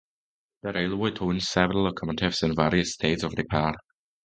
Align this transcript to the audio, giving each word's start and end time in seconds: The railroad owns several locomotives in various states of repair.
The 0.63 0.73
railroad 0.73 1.21
owns 1.21 1.47
several 1.47 1.83
locomotives 1.83 2.41
in 2.41 2.55
various 2.55 2.93
states 2.93 3.21
of 3.21 3.35
repair. 3.37 3.75